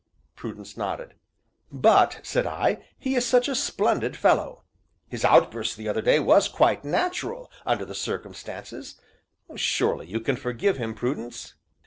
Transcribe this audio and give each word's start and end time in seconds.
Prudence 0.35 0.75
nodded. 0.75 1.13
"But," 1.71 2.21
said 2.23 2.47
I, 2.47 2.83
"he 2.97 3.13
is 3.13 3.23
such 3.23 3.47
a 3.47 3.53
splendid 3.53 4.17
fellow! 4.17 4.63
His 5.07 5.23
outburst 5.23 5.77
the 5.77 5.87
other 5.87 6.01
day 6.01 6.19
was 6.19 6.47
quite 6.47 6.83
natural, 6.83 7.51
under 7.67 7.85
the 7.85 7.93
circumstances; 7.93 8.99
surely 9.55 10.07
you 10.07 10.19
can 10.19 10.37
forgive 10.37 10.77
him, 10.77 10.95
Prudence." 10.95 11.53